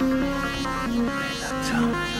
Sometimes. 0.00 2.19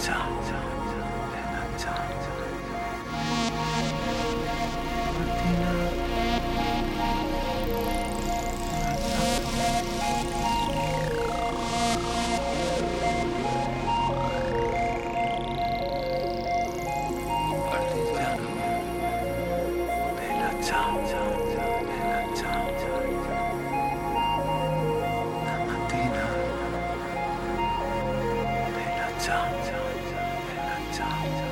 下。 0.00 0.59
아! 31.02 31.49